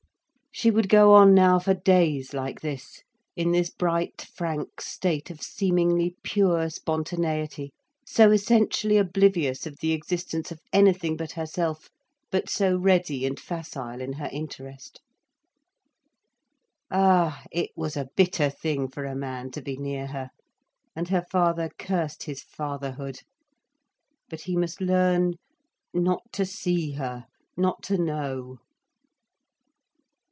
[0.53, 3.03] She would go on now for days like this,
[3.37, 7.71] in this bright frank state of seemingly pure spontaneity,
[8.05, 11.89] so essentially oblivious of the existence of anything but herself,
[12.31, 14.99] but so ready and facile in her interest.
[16.91, 20.29] Ah it was a bitter thing for a man to be near her,
[20.97, 23.21] and her father cursed his fatherhood.
[24.29, 25.35] But he must learn
[25.93, 27.25] not to see her,
[27.55, 28.59] not to know.